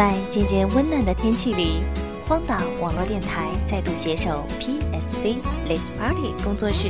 [0.00, 1.82] 在渐渐温暖的天气里，
[2.26, 5.36] 荒岛网络电台再度携手 PSC
[5.68, 6.88] Let's Party 工作室，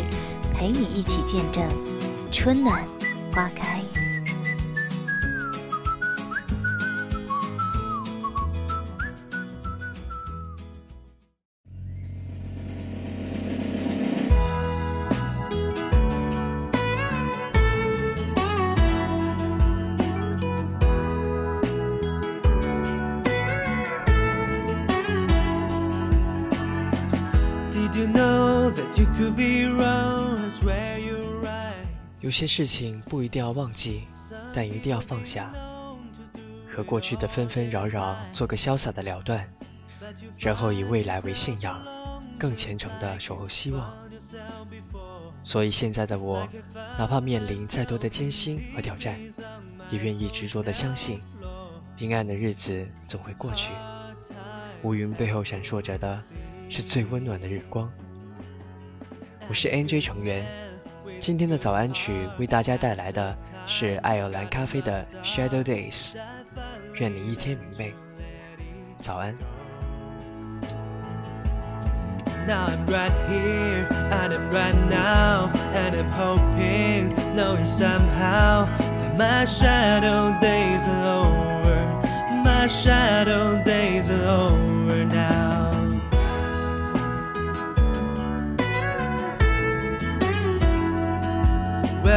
[0.54, 1.64] 陪你一起见证
[2.30, 2.84] 春暖
[3.32, 3.82] 花开。
[32.20, 34.04] 有些事情不一定要忘记，
[34.52, 35.52] 但一定要放下，
[36.68, 39.44] 和过去的纷纷扰扰做个潇洒的了断，
[40.38, 41.82] 然后以未来为信仰，
[42.38, 43.92] 更虔诚地守候希望。
[45.42, 46.46] 所以现在的我，
[46.96, 49.18] 哪怕面临再多的艰辛和挑战，
[49.90, 51.20] 也愿意执着地相信，
[51.96, 53.72] 平安的日子总会过去。
[54.82, 56.22] 乌云背后闪烁着的，
[56.70, 57.90] 是最温暖的日光。
[59.48, 60.46] 我是 NJ 成员，
[61.18, 66.12] 今天的早安曲为大家带来的是爱尔兰咖啡的 Shadow Days，
[67.00, 67.92] 愿你一天明媚，
[69.00, 69.34] 早安。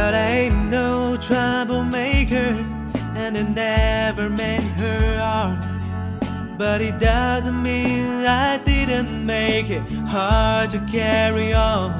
[0.04, 2.52] Well, I ain't no troublemaker,
[3.16, 6.58] and I never meant her harm.
[6.58, 11.92] But it doesn't mean I didn't make it hard to carry on.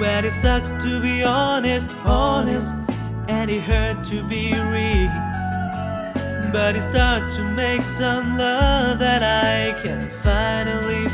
[0.00, 2.76] Well, it sucks to be honest, honest,
[3.28, 5.14] and it hurt to be real.
[6.50, 11.08] But it starts to make some love that I can finally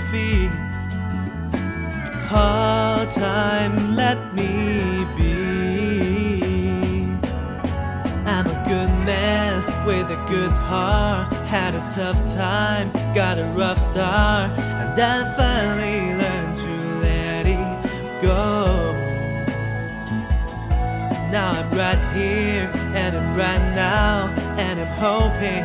[9.87, 11.33] with a good heart.
[11.47, 16.73] Had a tough time, got a rough start, and I finally learned to
[17.07, 18.93] let it go.
[21.31, 22.69] Now I'm right here,
[23.01, 25.65] and I'm right now, and I'm hoping,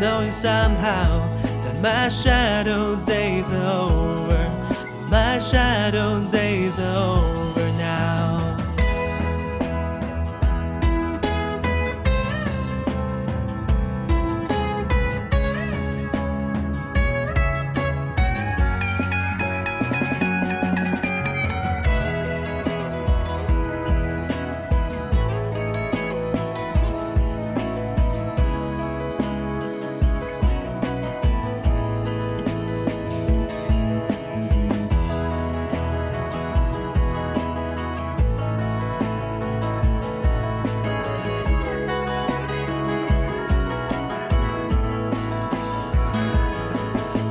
[0.00, 1.28] knowing somehow
[1.64, 4.44] that my shadow days are over.
[5.10, 6.45] My shadow days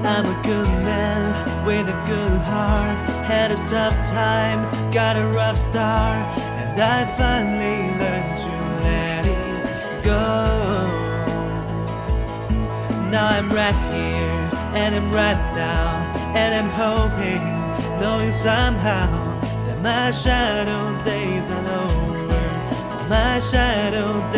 [0.06, 2.96] I'm a good man with a good heart.
[3.26, 4.60] Had a tough time,
[4.94, 6.30] got a rough start,
[6.62, 8.54] and I finally learned to
[8.86, 10.86] let it go.
[13.10, 14.38] Now I'm right here,
[14.80, 15.88] and I'm right now,
[16.36, 17.44] and I'm hoping,
[18.00, 19.10] knowing somehow
[19.66, 23.10] that my shadow days are over.
[23.10, 24.35] My shadow.